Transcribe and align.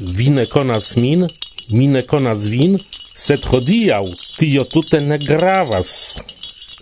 vi 0.00 0.30
ne 0.30 0.46
conas 0.46 0.96
min, 0.96 1.26
mi 1.68 1.86
ne 1.86 2.02
conas 2.02 2.46
vin, 2.52 2.78
sed 3.14 3.44
hodiau 3.50 4.08
tio 4.38 4.64
tute 4.64 5.00
ne 5.00 5.18
gravas. 5.18 6.14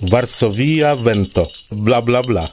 Varsovia 0.01 0.95
vento, 0.95 1.47
bla 1.71 2.01
bla 2.01 2.23
bla. 2.23 2.45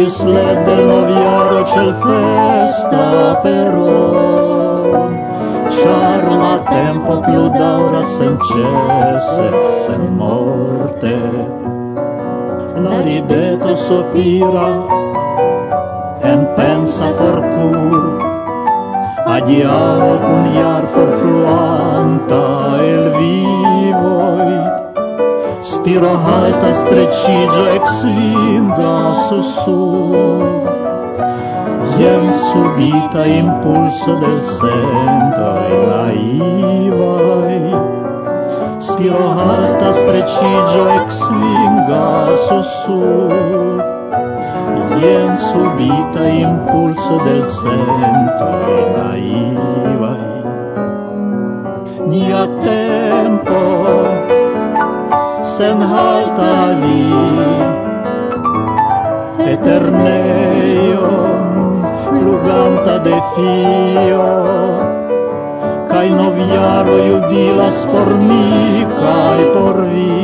Manchis 0.00 0.24
led 0.24 0.64
del 0.64 0.86
noviaro 0.86 1.64
cel 1.66 1.92
festa 1.92 3.38
però 3.42 5.08
Char 5.68 6.24
la 6.42 6.56
tempo 6.70 7.20
plu 7.20 7.48
daura 7.48 8.02
sen 8.02 8.38
cesse, 8.48 9.48
sen 9.76 10.16
morte. 10.16 11.16
La 12.76 13.00
rideto 13.02 13.76
sopira 13.76 14.68
en 16.22 16.48
pensa 16.56 17.12
forcur 17.12 18.18
Adiao 19.26 20.18
cun 20.24 20.44
iar 20.56 20.84
forfluanta 20.86 22.42
el 22.80 23.04
via 23.18 23.49
Spiro 25.62 26.08
halta 26.08 26.72
strecigio 26.72 27.68
ex 27.74 28.04
vinga 28.04 29.14
susur. 29.28 30.64
Iem 32.00 32.32
subita 32.32 33.26
impulso 33.26 34.14
del 34.16 34.40
sentoi 34.40 35.72
naivai. 35.90 37.76
Spiro 38.78 39.28
alta 39.36 39.92
strecigio 39.92 40.88
ex 40.96 41.28
vinga 41.28 42.36
susur. 42.48 43.84
Iem 45.02 45.36
subita 45.36 46.26
impulso 46.26 47.18
del 47.18 47.44
sentoi 47.44 48.80
naivai. 48.96 50.42
Nia 52.08 52.48
tempo 52.64 54.39
semhalta 55.60 56.52
vi 56.80 57.00
Eterneio 59.54 61.08
fluganta 62.04 62.94
de 63.06 63.16
fio 63.32 64.28
Kaj 65.90 66.06
noviaro 66.16 66.96
jubilas 67.08 67.80
por 67.92 68.08
mi 68.28 68.86
kaj 69.00 69.40
por 69.54 69.80
vi. 69.90 70.16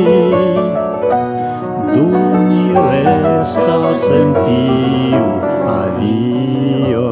Duni 1.93 2.65
restas 2.87 4.05
en 4.21 4.33
tiu 4.41 5.27
avio 5.73 7.11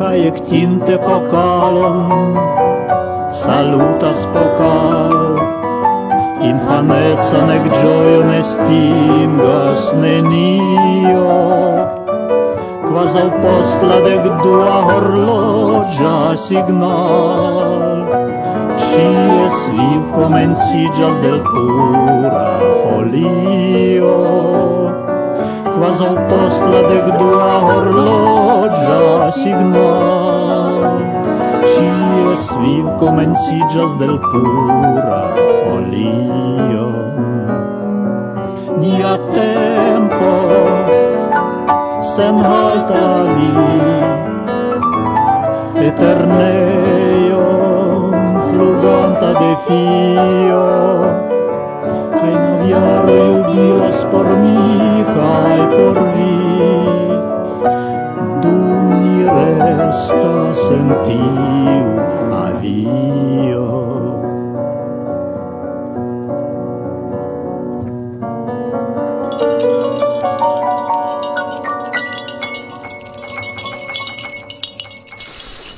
Kaj 0.00 0.16
ectinte 0.32 0.98
pokalon 1.06 2.34
salutas 3.44 4.26
pokal 4.34 5.39
infaneca 6.42 7.46
nec 7.46 7.64
gioio 7.80 8.24
ne 8.24 8.42
stingas 8.42 9.92
nenio 10.00 12.00
quasau 13.00 13.30
post 13.42 13.80
la 13.88 13.98
dec 14.04 14.24
dua 14.44 14.76
horlogia 14.88 16.36
signal. 16.36 18.04
Cies 18.86 19.58
viv 19.76 20.02
comencigas 20.16 21.20
del 21.24 21.38
pura 21.50 22.48
folio. 22.80 24.16
Quasau 25.76 26.14
post 26.30 26.66
la 26.72 26.82
dec 26.90 27.06
dua 27.22 27.52
horlogia 27.68 29.30
signal. 29.42 30.29
Cies 31.70 32.44
viv 32.62 32.86
comencigas 32.98 33.98
del 33.98 34.18
pura 34.30 35.22
folio. 35.60 36.88
Nia 38.80 39.14
tempo 39.34 40.32
sem 42.14 42.36
halta 42.50 43.04
vi. 43.36 43.50
Eterneio 45.88 47.44
flugonta 48.48 49.30
de 49.40 49.52
fio. 49.66 50.66
Kai 52.16 52.34
noviaro 52.44 53.20
jubilas 53.30 53.98
por 54.10 54.28
mi 54.42 54.58
kai 55.14 55.60
por 55.76 55.96
vi. 56.14 56.29
festa 59.90 60.54
sentiu 60.54 61.86
avvio. 62.30 63.66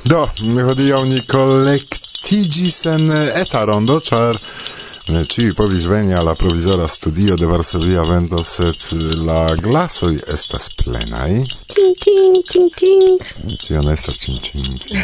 Do, 0.03 0.27
hodijo 0.65 1.05
ni 1.05 1.21
kolektivno. 1.21 2.03
Tigisen 2.23 3.11
etarondo, 3.35 3.99
čar 3.99 4.37
Ne 5.05 5.25
ci 5.25 5.51
povis 5.53 5.83
veni 5.83 6.13
alla 6.13 6.33
provizora 6.33 6.87
studio 6.87 7.35
de 7.35 7.45
Varsovia 7.45 8.01
vento, 8.03 8.41
sed 8.41 8.75
eh, 8.91 9.15
la 9.15 9.53
glasoi 9.55 10.21
estas 10.27 10.69
plenai. 10.69 11.43
Cin, 11.67 11.91
cin, 11.99 12.39
cin, 12.47 12.69
cin. 12.71 13.17
Eh, 13.19 13.57
tio 13.57 13.81
ne 13.81 13.91
estas 13.91 14.15
cin, 14.15 14.39
cin, 14.39 14.77
cin. 14.79 15.03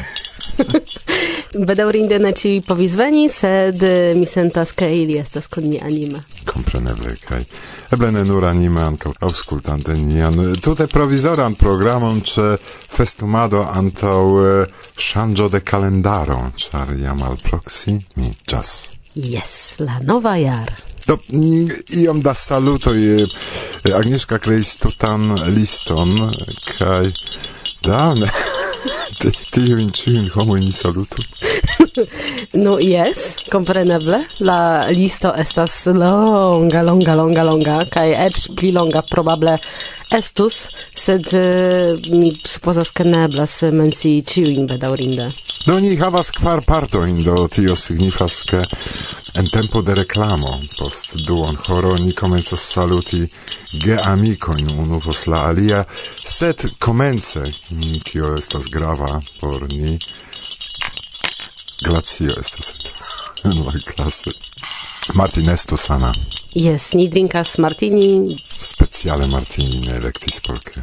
Bedaurinde 1.68 2.18
ne 2.18 2.32
ci 2.34 2.64
povis 2.66 2.96
veni, 2.96 3.28
sed 3.28 3.82
eh, 3.82 4.14
mi 4.16 4.26
sentas 4.26 4.72
che 4.72 4.86
ili 4.86 5.18
estas 5.18 5.48
con 5.48 5.64
ni 5.64 5.78
anima. 5.84 6.24
Compreneble, 6.46 7.18
kai. 7.26 7.46
Eble 7.90 8.12
ne 8.12 8.24
nur 8.24 8.46
anime, 8.46 8.80
anco 8.82 9.12
auscultante 9.20 9.94
nian. 9.94 10.56
Tute 10.62 10.88
provisoran 10.88 11.56
programon 11.56 12.24
ce 12.24 12.58
festumado 12.62 13.68
antau 13.68 14.40
eh, 14.46 14.66
shangio 14.96 15.50
de 15.50 15.60
calendaro, 15.60 16.54
char 16.56 16.96
jam 16.96 17.22
al 17.22 17.38
proximi, 17.44 18.32
czas. 18.46 18.99
Yes, 19.20 19.76
la 19.80 20.00
nova 20.00 20.36
jar. 20.40 20.70
Do, 21.08 21.18
mm, 21.34 21.70
iom 22.04 22.22
da 22.22 22.34
salutoj. 22.34 23.22
eh, 23.24 23.28
Agnieszka 23.96 24.38
kreis 24.40 24.78
tutan 24.78 25.34
liston, 25.56 26.14
kaj 26.78 27.12
dane, 27.84 28.30
tiujn 29.52 29.90
ĉiujn 29.90 30.30
homojn 30.36 30.72
salutu. 30.72 31.24
No, 32.54 32.78
yes, 32.80 33.36
compreneble. 33.52 34.20
La 34.40 34.86
listo 34.96 35.34
estas 35.38 35.86
longa, 35.86 36.82
longa, 36.84 37.16
longa, 37.16 37.44
longa, 37.44 37.76
kai 37.92 38.14
ecz 38.26 38.46
pli 38.56 38.72
longa 38.72 39.02
probable 39.02 39.58
estus, 40.16 40.62
sed 40.96 41.28
eh, 41.34 41.92
mi 42.14 42.32
supposas 42.46 42.92
ke 42.96 43.04
ne 43.04 43.26
eblas 43.28 43.58
mencii 43.76 44.24
ciuin 44.24 44.68
bedaŭrinde. 44.70 45.28
No, 45.68 45.80
ni 45.84 45.96
havas 46.00 46.32
kvar 46.32 46.64
partojn, 46.66 47.20
do 47.26 47.48
tio 47.52 47.76
signifas, 47.76 48.44
ke 48.48 48.62
En 49.36 49.46
tempo 49.48 49.82
de 49.82 49.94
reclamo, 49.96 50.60
post 50.78 51.16
duon 51.26 51.58
horo, 51.68 51.96
ni 51.98 52.14
comencos 52.14 52.62
saluti 52.74 53.22
ge 53.72 53.96
amicoin 54.04 54.70
unu 54.72 55.00
pos 55.00 55.26
la 55.28 55.44
alia, 55.50 55.86
sed 56.26 56.66
comence, 56.80 57.44
kio 58.04 58.36
estas 58.38 58.70
grava 58.74 59.20
por 59.40 59.68
ni, 59.74 59.98
glacio 61.86 62.34
estas 62.40 62.74
en 63.44 63.66
la 63.66 63.74
classe. 63.86 64.32
Martin 65.14 65.50
estu 65.50 65.78
sana. 65.78 66.14
Yes, 66.54 66.94
ni 66.94 67.08
drinkas 67.08 67.58
martini. 67.58 68.38
Speciale 68.58 69.26
martini 69.26 69.80
ne 69.86 69.96
electis, 69.96 70.40
porque 70.42 70.82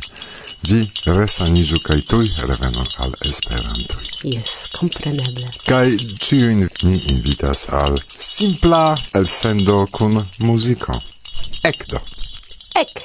vi 0.68 0.80
resaniĝu 1.06 1.78
kaj 1.84 1.96
tuj 2.10 2.26
revenu 2.48 2.84
al 3.04 3.12
Esperanto. 3.28 3.98
Yes, 4.26 4.66
kompreneble. 4.78 5.46
Kaj 5.66 5.90
ĉiujn 6.26 6.64
ni 6.82 6.96
invitas 7.12 7.66
al 7.70 7.98
simpla 8.08 8.96
elsendo 9.14 9.84
kun 9.92 10.18
muziko. 10.38 10.98
Ekdo. 11.62 12.00
Ek. 12.74 13.02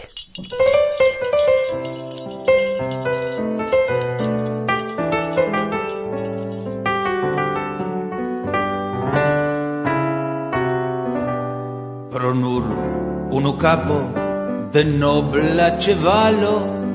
Pro 12.11 12.33
nur 12.33 12.63
unu 13.31 13.57
capo 13.57 14.03
de 14.73 14.83
nobla 14.83 15.75
cevalo 15.79 16.80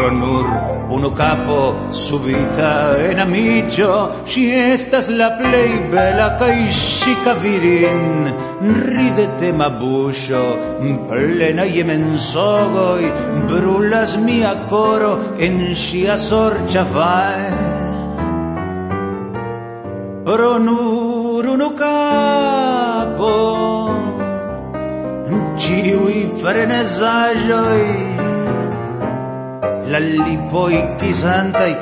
pro 0.00 0.08
nur 0.08 0.46
unu 0.96 1.10
capo 1.12 1.76
subita 1.92 2.96
en 3.08 3.18
amicio 3.20 3.92
si 4.24 4.48
estas 4.48 5.06
la 5.20 5.28
plei 5.38 5.72
bela 5.92 6.28
kai 6.40 6.60
chica 6.72 7.34
virin 7.42 8.32
ridete 8.88 9.52
ma 9.52 9.68
buscio 9.80 10.42
plena 11.08 11.64
je 11.74 11.84
mensogoi. 11.90 13.06
Brulas 13.48 14.16
mia 14.16 14.54
coro 14.72 15.12
en 15.36 15.76
sia 15.76 16.16
sorcia 16.16 16.84
vai. 16.94 17.44
Pro 20.24 20.54
nur 20.68 21.44
unu 21.54 21.70
capo 21.82 23.36
Ciui 25.60 26.20
frenesajoi 26.40 28.19
la 29.92 29.98
lipoi 29.98 30.78
kisantai 31.00 31.72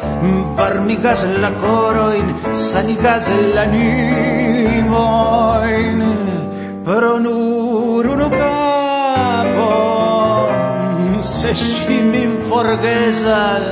varmigas 0.56 1.22
la 1.42 1.50
coroin 1.62 2.28
sanigas 2.52 3.26
la 3.54 3.64
nimoin 3.74 5.08
nur 7.24 8.04
unu 8.14 8.28
capo 8.40 9.70
se 11.20 11.52
si 11.54 11.98
mi 12.10 12.24
forgesas 12.48 13.66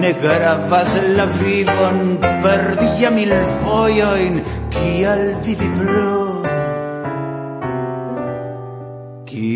ne 0.00 0.10
gravas 0.22 0.92
la 1.16 1.26
vivon 1.38 1.98
perdia 2.42 3.10
mil 3.18 3.34
foioin 3.60 4.34
kial 4.74 5.22
vivi 5.44 5.68
plu 5.78 6.27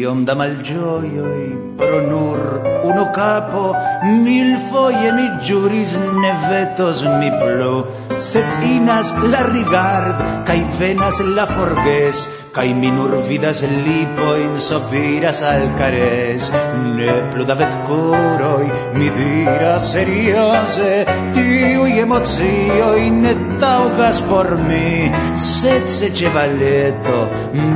Iom 0.03 0.25
da 0.27 0.35
malgioioi 0.35 1.77
pro 1.79 1.99
nur 2.11 2.41
uno 2.89 3.05
capo 3.15 3.65
Mil 4.25 4.51
foie 4.69 5.13
mi 5.19 5.27
giuris 5.47 5.93
ne 6.23 6.33
vetos 6.49 7.05
mi 7.21 7.31
plu 7.39 7.75
sed 8.19 8.45
inas 8.75 9.15
la 9.33 9.43
rigard 9.49 10.47
kai 10.47 10.61
venas 10.79 11.21
la 11.37 11.47
forges 11.47 12.27
kai 12.53 12.75
mi 12.75 12.91
nur 12.91 13.13
vidas 13.29 13.63
lipojn 13.65 14.59
sopiras 14.61 15.41
al 15.43 15.65
cares. 15.79 16.51
Ne 16.97 17.13
plu 17.33 17.45
da 17.49 17.55
vetkoroj 17.61 18.67
mi 18.95 19.09
seriose 19.91 20.93
tiu 21.35 21.87
i 21.87 21.99
emozio 22.05 22.89
in 22.97 23.25
taugas 23.61 24.21
por 24.29 24.49
mi. 24.69 25.11
Sed 25.37 25.89
se 25.89 26.11
ĉe 26.17 26.29
valeto 26.35 27.19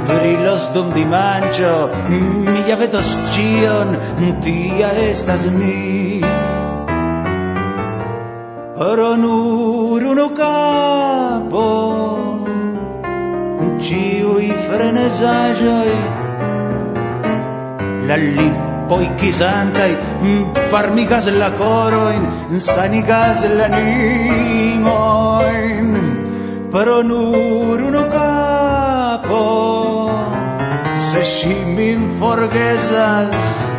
brilos 0.09 0.69
dum 0.75 0.93
dimanĉo 0.93 1.75
mi 2.11 2.61
ja 2.69 2.77
vedos 2.77 3.17
cion 3.33 3.97
tia 4.43 4.91
estas 5.11 5.47
mi. 5.59 6.21
Pero 8.79 9.17
nu 9.17 9.66
bruno 10.07 10.31
capo 10.31 11.67
ciui 13.81 14.51
frenesajoi 14.67 15.97
la 18.07 18.17
lippoi 18.17 19.09
chisantai 19.17 19.97
farmigas 20.71 21.27
la 21.43 21.51
coroin 21.59 22.23
sanigas 22.69 23.43
la 23.59 23.67
nimoin 23.77 25.09
però 26.71 27.03
nur 27.03 27.81
uno 27.91 28.07
capo 28.07 29.45
se 30.95 31.23
scimin 31.25 32.01
forgesas 32.19 33.76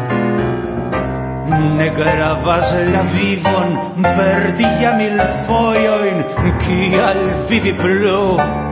ne 1.78 1.90
gravas 1.98 2.72
la 2.94 3.04
vivon 3.14 3.76
per 4.02 4.52
dia 4.58 4.94
mil 4.98 5.20
foioin, 5.46 6.24
kial 6.64 7.22
vivi 7.50 7.74
plu. 7.84 8.67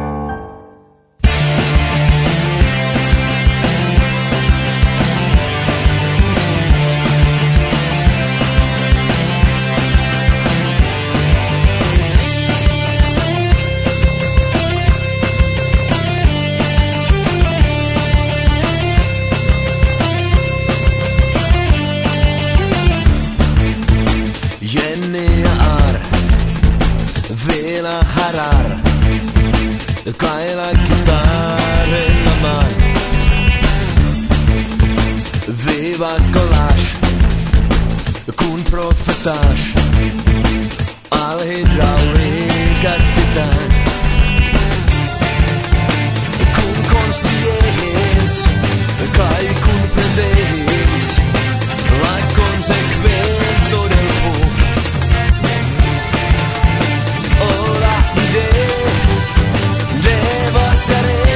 viva 35.96 36.16
collage 36.34 36.98
Cun 38.36 38.62
profetash 38.70 39.74
Al 41.12 41.40
hidraulica 41.48 42.94
titan. 43.16 43.70
Cun 46.56 46.78
consciens 46.92 48.36
Kai 49.18 49.48
cun 49.64 49.82
presens 49.96 51.06
La 52.04 52.16
consequenzo 52.40 53.80
del 53.94 54.10
por 54.22 54.48
Ora 57.48 57.98
de 58.34 58.48
Deva 60.04 60.68
serena 60.76 61.35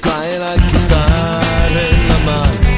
cae 0.00 0.38
la 0.38 0.54
chitarra 0.54 1.80
in 1.90 2.06
la 2.08 2.18
mano. 2.24 2.70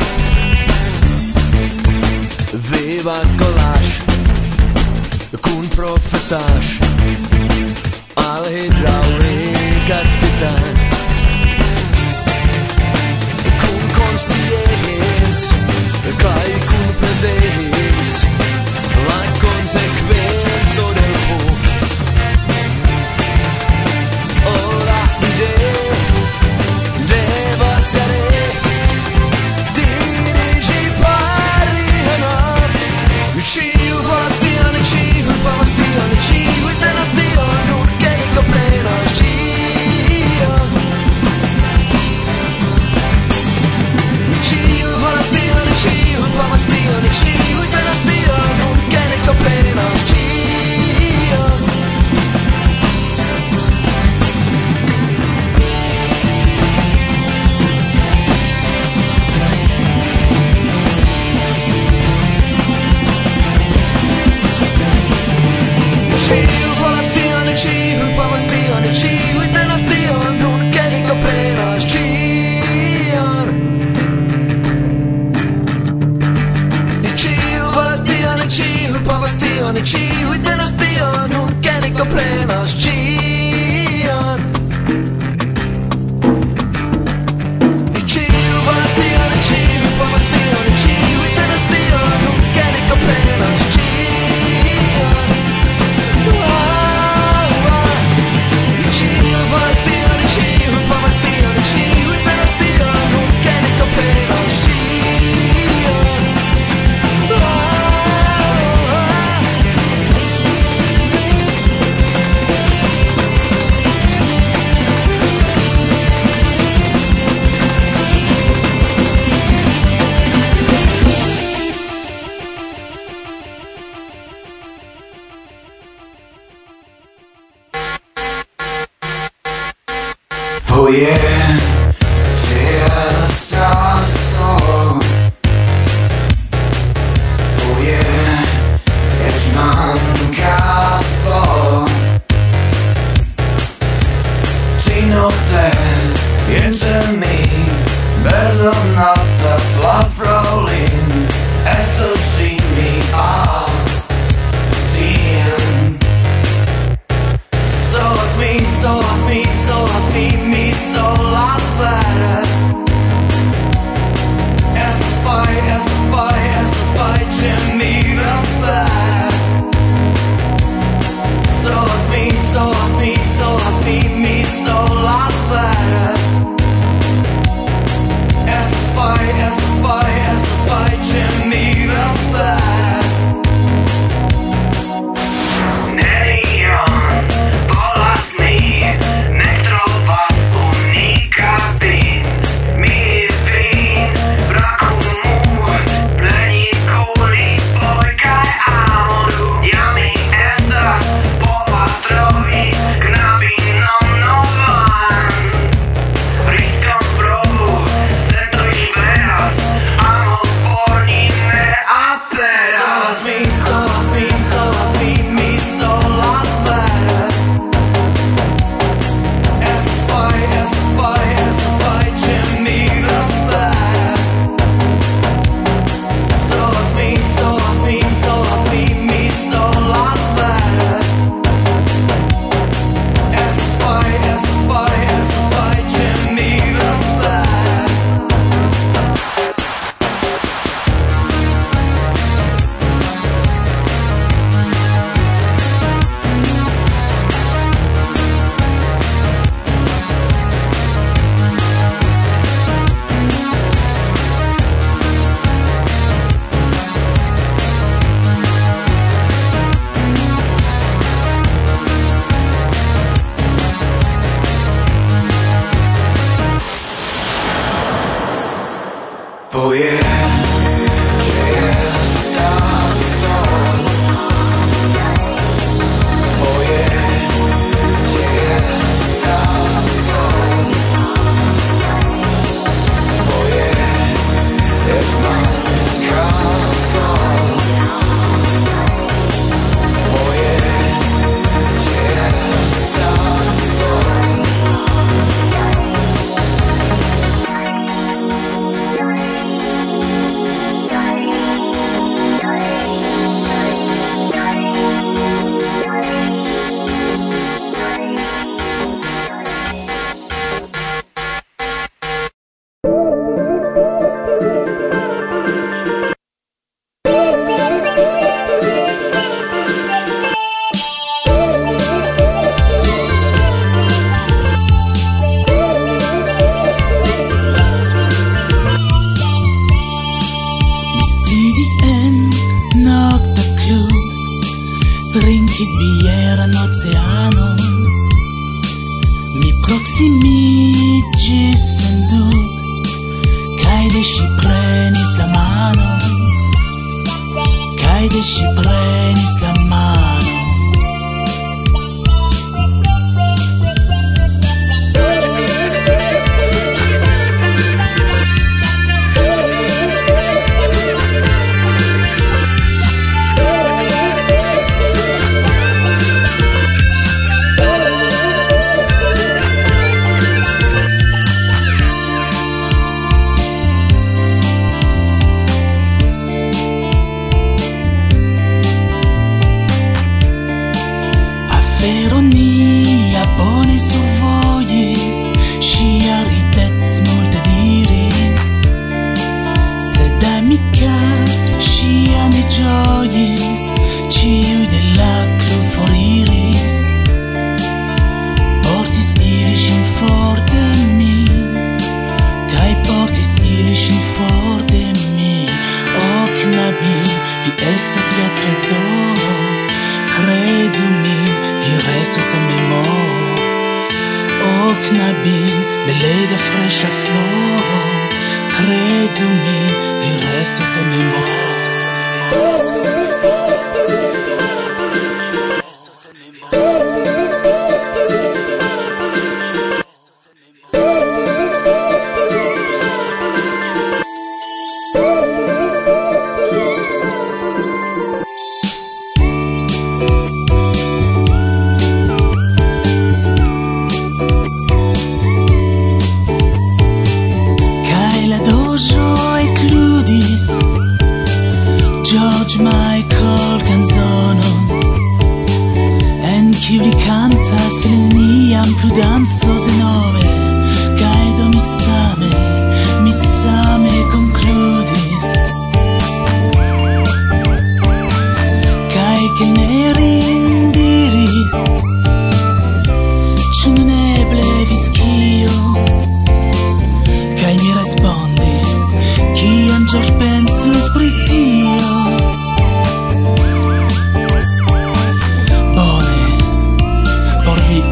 Viva 2.53 3.21
collage 3.37 4.03
Cun 5.41 5.69
profetage. 5.69 6.79
Al 8.15 8.45
hidraulica 8.53 10.01
titan. 10.21 10.77
Cun 13.61 13.83
constienz 13.99 15.53
Cae 16.19 16.59
cun 16.69 16.95
presens. 17.01 18.27
La 19.09 19.23
consequenza 19.41 20.44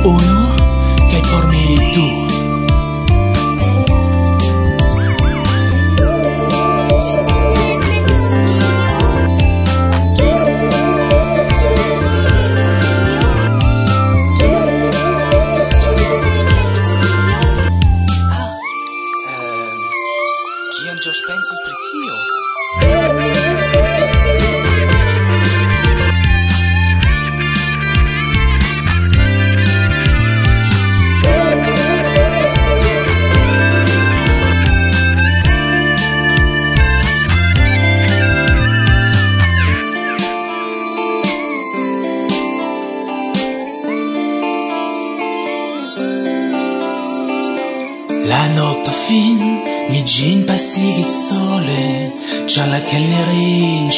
Uno 0.04 0.56
que 1.10 1.20
por 1.28 1.48
mí 1.48 1.90
tú. 1.92 2.21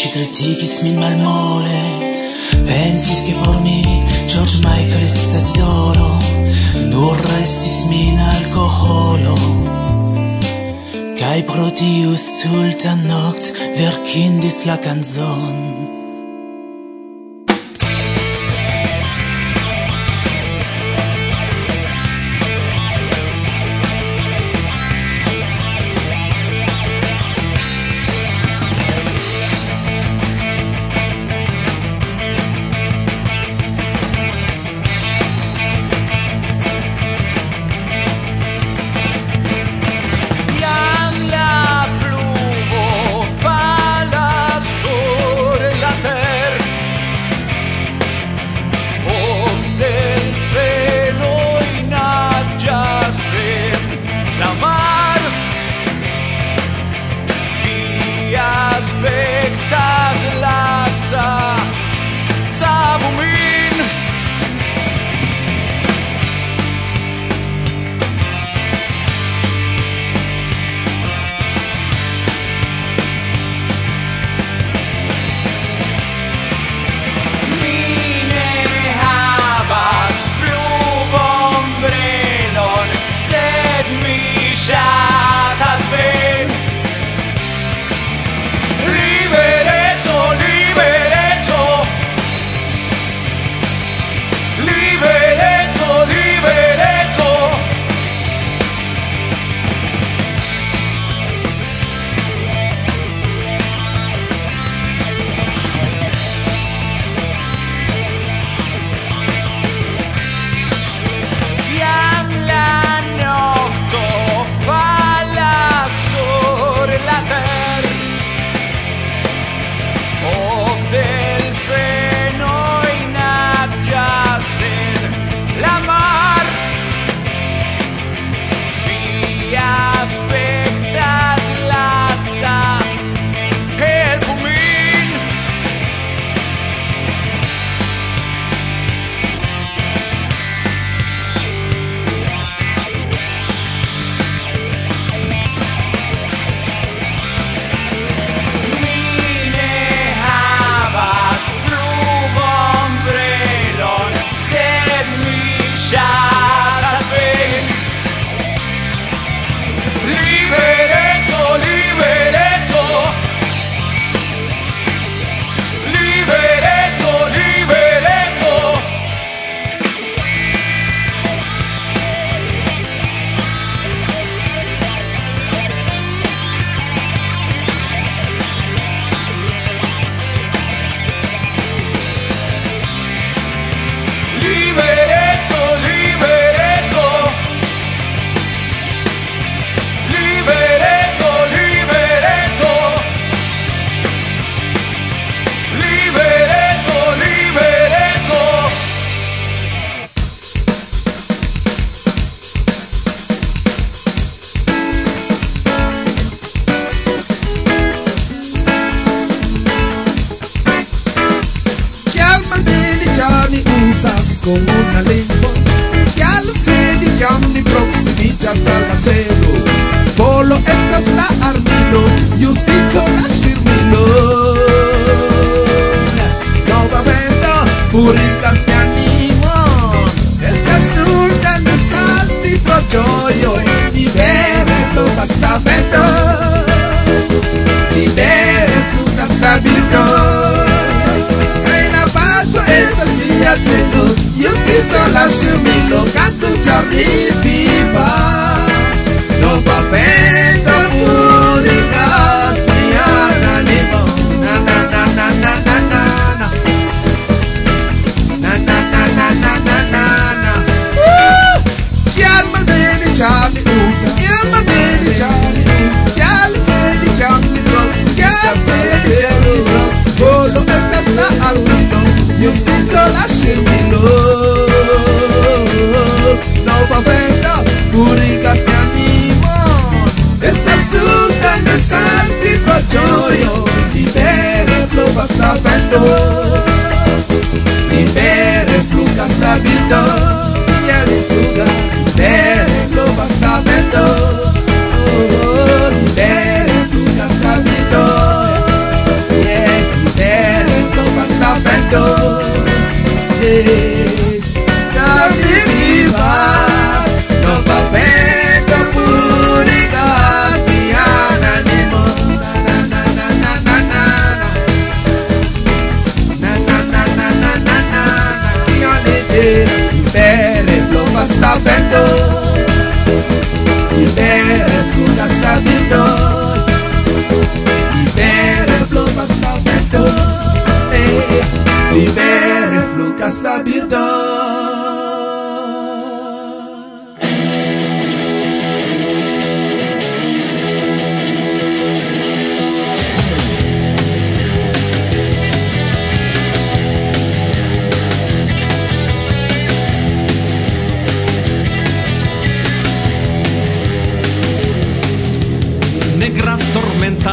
Ci 0.05 0.11
criticis 0.11 0.83
min 0.83 0.97
malmole 1.01 1.81
Pensis 2.69 3.25
che 3.25 3.33
por 3.43 3.57
mi 3.63 3.81
George 4.29 4.57
Michael 4.61 5.03
estas 5.03 5.49
idolo 5.55 6.11
Nur 6.91 7.17
restis 7.17 7.89
min 7.89 8.19
alcoholo 8.19 9.35
Kai 11.17 11.41
pro 11.49 11.71
tiu 11.73 12.13
stulta 12.17 12.93
noct 13.09 13.57
Verkindis 13.81 14.67
la 14.69 14.77
canzon. 14.77 15.84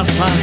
passar 0.02 0.41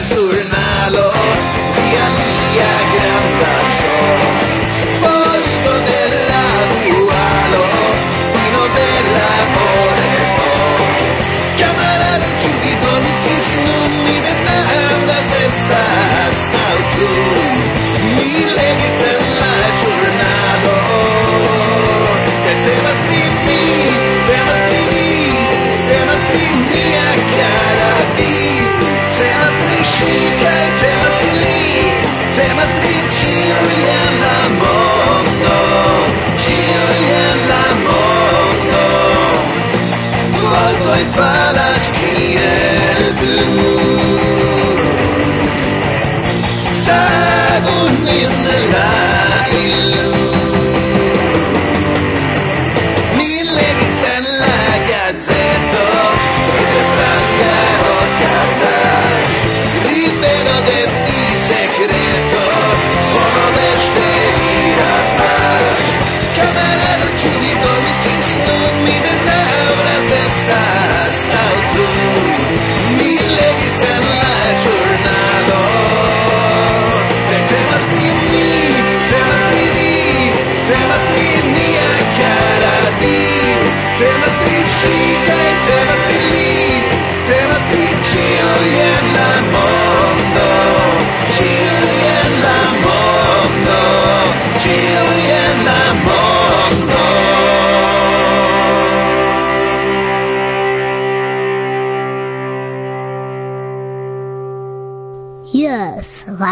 azul. 0.00 0.39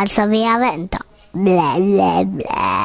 salsa 0.08 0.26
via 0.26 0.58
vento. 0.58 0.98
Ble, 1.32 1.68
ble, 1.76 2.24
ble. 2.24 2.77